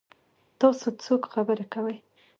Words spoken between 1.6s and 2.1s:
کوي؟